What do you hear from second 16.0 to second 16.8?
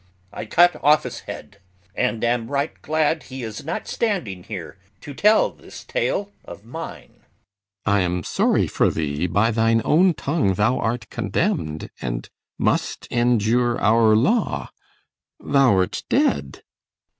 dead.